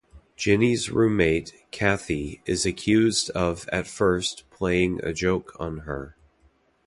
Jenny's 0.35 0.89
roommate, 0.89 1.53
Kathy, 1.69 2.41
is 2.47 2.65
accused 2.65 3.29
of 3.35 3.69
at 3.71 3.85
first 3.85 4.49
playing 4.49 4.99
a 5.03 5.13
joke 5.13 5.55
on 5.59 5.81
her. 5.81 6.17